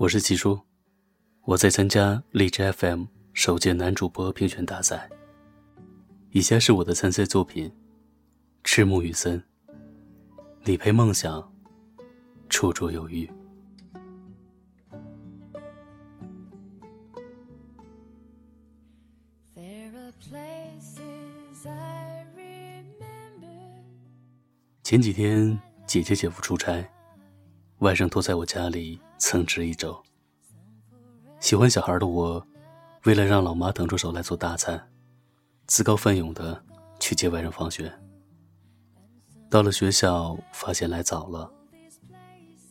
[0.00, 0.58] 我是齐叔，
[1.42, 3.04] 我在参加荔枝 FM
[3.34, 5.06] 首届男主播评选大赛。
[6.30, 7.68] 以下是我的参赛作品
[8.64, 9.38] 《赤木雨森》，
[10.64, 11.52] 你陪梦想
[12.48, 13.30] 绰绰有余。
[24.82, 26.90] 前几天，姐姐姐夫出差，
[27.80, 30.02] 外甥托在我家里蹭吃一周。
[31.38, 32.44] 喜欢小孩的我，
[33.04, 34.90] 为了让老妈腾出手来做大餐，
[35.66, 36.60] 自告奋勇的
[36.98, 37.92] 去接外甥放学。
[39.48, 41.52] 到了学校，发现来早了，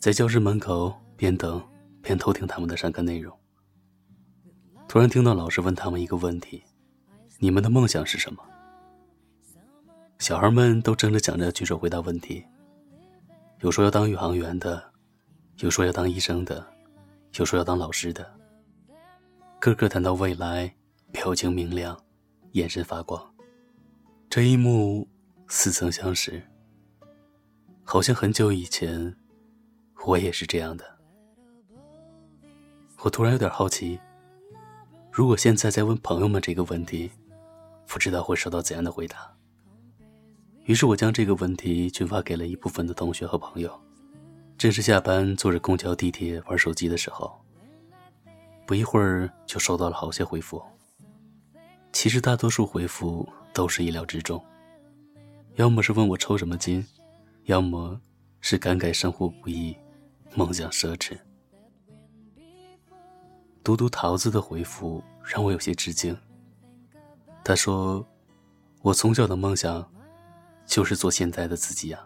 [0.00, 1.62] 在教室门口边等
[2.00, 3.36] 边偷听他们的上课内容。
[4.88, 6.64] 突然听到老师问他们一个问题
[7.38, 8.42] ：“你们的梦想是什么？”
[10.18, 12.44] 小孩们都争着抢着举手回答问题，
[13.60, 14.82] 有说要当宇航员的，
[15.58, 16.64] 有说要当医生的，
[17.34, 18.32] 有说要当老师的。
[19.58, 20.72] 个个谈到未来，
[21.10, 22.00] 表情明亮，
[22.52, 23.20] 眼神发光。
[24.30, 25.08] 这一幕
[25.48, 26.40] 似曾相识，
[27.82, 29.16] 好像很久以前，
[30.06, 30.84] 我也是这样的。
[32.98, 33.98] 我突然有点好奇，
[35.10, 37.10] 如果现在再问朋友们这个问题，
[37.88, 39.28] 不知道会收到怎样的回答。
[40.66, 43.87] 于是我将这个问题群发给了一部分的同学和朋友。
[44.58, 47.40] 正是下班坐着公交、地铁玩手机的时候，
[48.66, 50.60] 不一会儿就收到了好些回复。
[51.92, 54.44] 其实大多数回复都是意料之中，
[55.54, 56.84] 要么是问我抽什么筋，
[57.44, 58.00] 要么
[58.40, 59.76] 是感慨生活不易，
[60.34, 61.16] 梦想奢侈。
[63.62, 66.16] 读读桃子的回复让我有些吃惊。
[67.44, 68.04] 他说
[68.82, 69.88] ：“我从小的梦想。”
[70.66, 71.98] 就是做现在的自己呀。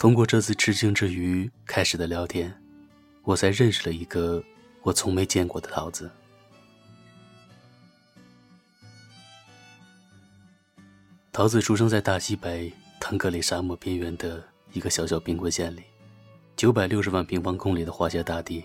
[0.00, 2.50] 通过这次吃惊之余开始的聊天，
[3.22, 4.42] 我才认识了一个
[4.80, 6.10] 我从没见过的桃子。
[11.30, 14.42] 桃子出生在大西北腾格里沙漠边缘的
[14.72, 15.82] 一个小小冰棍县里，
[16.56, 18.64] 九百六十万平方公里的华夏大地，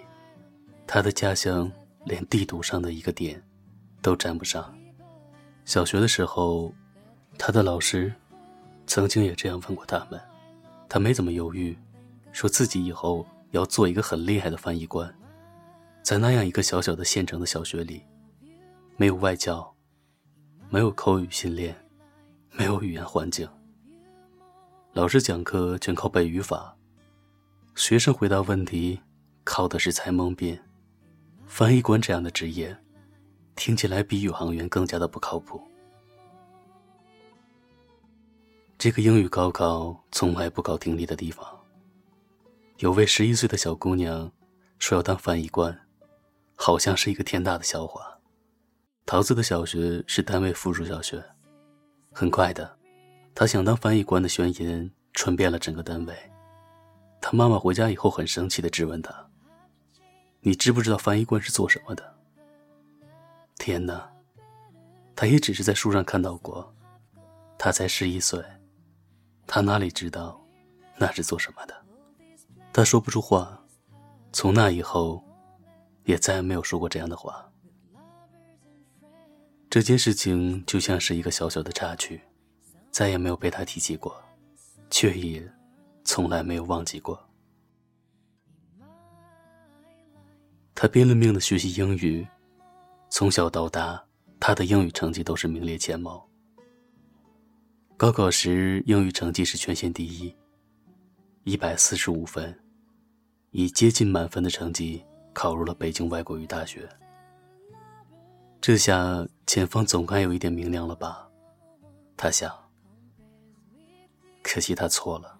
[0.87, 1.69] 他的家乡
[2.05, 3.43] 连地图上的一个点
[4.01, 4.73] 都沾不上。
[5.65, 6.73] 小学的时候，
[7.37, 8.13] 他的老师。
[8.87, 10.21] 曾经也这样问过他们，
[10.87, 11.77] 他没怎么犹豫，
[12.31, 15.13] 说自己以后要做一个很厉害的翻译官。
[16.03, 18.03] 在那样一个小小的县城的小学里，
[18.95, 19.75] 没有外教，
[20.69, 21.75] 没有口语训练，
[22.51, 23.47] 没有语言环境。
[24.93, 26.77] 老师讲课全靠背语法，
[27.75, 28.99] 学生回答问题
[29.43, 30.63] 靠的是猜蒙辩。
[31.47, 32.75] 翻译官这样的职业，
[33.55, 35.61] 听起来比宇航员更加的不靠谱。
[38.85, 41.43] 这个英语高考从来不考听力的地方，
[42.77, 44.31] 有位十一岁的小姑娘
[44.77, 45.75] 说要当翻译官，
[46.53, 48.19] 好像是一个天大的笑话。
[49.03, 51.19] 桃子的小学是单位附属小学，
[52.11, 52.77] 很快的，
[53.33, 56.15] 她想当翻译官的宣言传遍了整个单位。
[57.19, 59.11] 她妈妈回家以后很生气的质问她
[60.41, 62.15] ：“你知不知道翻译官是做什么的？”
[63.57, 64.07] 天哪，
[65.15, 66.71] 她也只是在书上看到过，
[67.57, 68.45] 她才十一岁。
[69.47, 70.39] 他哪里知道，
[70.97, 71.85] 那是做什么的？
[72.73, 73.63] 他说不出话，
[74.31, 75.23] 从那以后，
[76.03, 77.49] 也再也没有说过这样的话。
[79.69, 82.21] 这件事情就像是一个小小的插曲，
[82.91, 84.21] 再也没有被他提起过，
[84.89, 85.45] 却也
[86.03, 87.21] 从来没有忘记过。
[90.73, 92.27] 他拼了命的学习英语，
[93.09, 94.03] 从小到大，
[94.39, 96.25] 他的英语成绩都是名列前茅。
[98.05, 100.31] 高考时，英语成绩是全县第一，
[101.43, 102.55] 一百四十五分，
[103.49, 106.87] 以接近满分的成绩考入了北京外国语大学。
[108.61, 111.27] 这下前方总该有一点明亮了吧？
[112.15, 112.55] 他想。
[114.43, 115.39] 可惜他错了，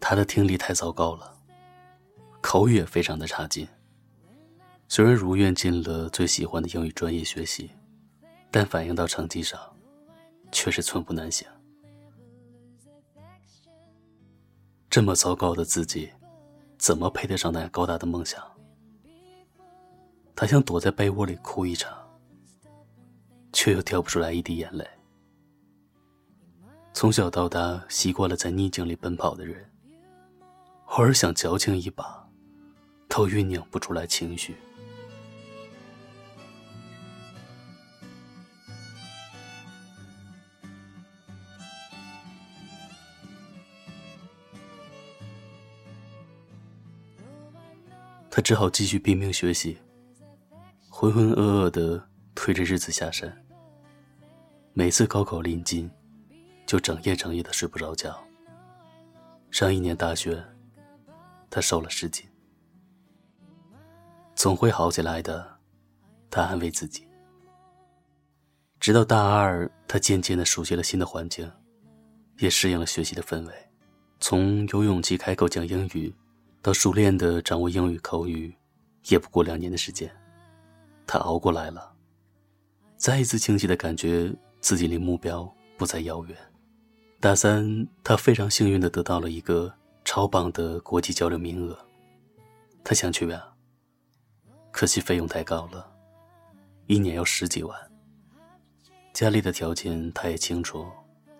[0.00, 1.36] 他的听力太糟糕了，
[2.40, 3.68] 口语也非常的差劲。
[4.88, 7.70] 虽然如愿进了最喜欢的英语专业学习，
[8.50, 9.60] 但反映到成绩上。
[10.54, 11.46] 却是寸步难行。
[14.88, 16.08] 这么糟糕的自己，
[16.78, 18.40] 怎么配得上那样高大的梦想？
[20.36, 21.92] 他想躲在被窝里哭一场，
[23.52, 24.88] 却又掉不出来一滴眼泪。
[26.92, 29.68] 从小到大习惯了在逆境里奔跑的人，
[30.86, 32.24] 偶尔想矫情一把，
[33.08, 34.54] 都酝酿不出来情绪。
[48.44, 49.78] 只好继续拼命学习，
[50.90, 53.34] 浑浑噩噩的推着日子下山。
[54.74, 55.90] 每次高考临近，
[56.66, 58.22] 就整夜整夜的睡不着觉。
[59.50, 60.44] 上一年大学，
[61.48, 62.22] 他瘦了十斤。
[64.34, 65.58] 总会好起来的，
[66.30, 67.08] 他安慰自己。
[68.78, 71.50] 直到大二，他渐渐的熟悉了新的环境，
[72.40, 73.54] 也适应了学习的氛围。
[74.20, 76.14] 从有勇气开口讲英语，
[76.64, 78.56] 到熟练的掌握英语口语，
[79.10, 80.10] 也不过两年的时间。
[81.06, 81.94] 他熬过来了，
[82.96, 85.46] 再一次清晰的感觉自己离目标
[85.76, 86.34] 不再遥远。
[87.20, 89.70] 大三，他非常幸运的得到了一个
[90.06, 91.78] 超棒的国际交流名额，
[92.82, 93.46] 他想去呀。
[94.70, 95.86] 可惜费用太高了，
[96.86, 97.78] 一年要十几万。
[99.12, 100.86] 家里的条件他也清楚，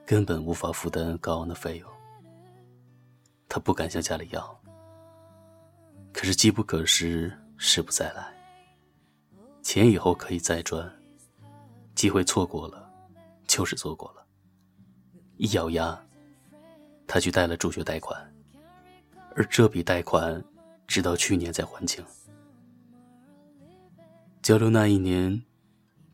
[0.05, 1.91] 根本无法负担高昂的费用。
[3.49, 4.61] 他不敢向家里要，
[6.15, 8.33] 可是机不可失，时不再来。
[9.63, 10.91] 钱以后可以再赚，
[11.97, 12.89] 机会错过了，
[13.49, 14.25] 就是错过了。
[15.39, 16.01] 一咬牙，
[17.09, 18.33] 他去贷了助学贷款，
[19.35, 20.43] 而这笔贷款，
[20.87, 22.03] 直到去年才还清。
[24.41, 25.43] 交流那一年，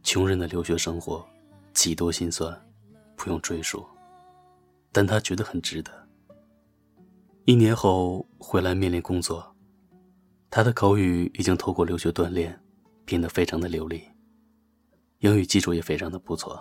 [0.02, 1.28] 穷人的留学生活，
[1.74, 2.58] 几多心酸，
[3.16, 3.86] 不用赘述，
[4.92, 5.92] 但他觉得很值得。
[7.44, 9.49] 一年后回来面临工作，
[10.50, 12.60] 他的口语已经透过留学锻炼，
[13.04, 14.02] 变得非常的流利，
[15.20, 16.60] 英语基础也非常的不错。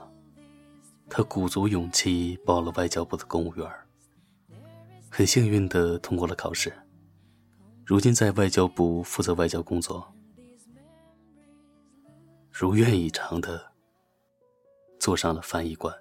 [1.09, 3.67] 他鼓足勇气报了外交部的公务员，
[5.09, 6.71] 很幸运的通过了考试，
[7.83, 10.07] 如今在外交部负责外交工作。
[12.51, 13.71] 如愿以偿的
[14.99, 15.91] 坐上了翻译官。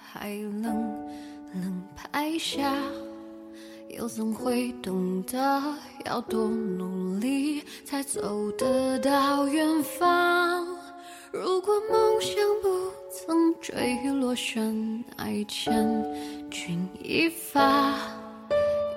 [0.00, 0.30] 大海
[0.62, 0.64] 冷
[1.52, 2.74] 冷拍下，
[3.90, 5.62] 又怎会懂得
[6.06, 10.66] 要多努力才走得到远方？
[11.30, 16.02] 如果梦想不曾坠落悬崖千
[16.50, 17.94] 钧一发，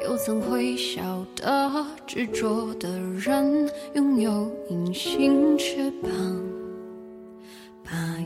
[0.03, 6.09] 又怎会晓得执着的人拥有隐形翅膀？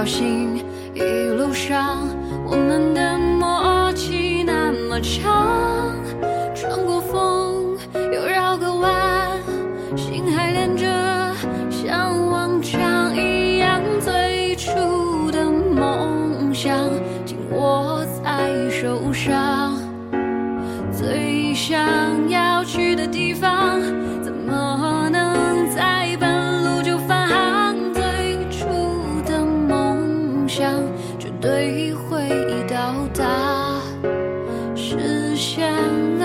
[0.00, 0.64] 小心
[0.94, 1.02] 一
[1.36, 2.08] 路上
[2.46, 5.94] 我们的默契那么长，
[6.54, 9.38] 穿过风又绕个弯，
[9.94, 10.86] 心还连着，
[11.68, 16.88] 像往常一样最初的梦想
[17.26, 19.49] 紧握在手上，
[31.94, 32.28] 会
[32.68, 33.80] 到达，
[34.76, 36.19] 实现。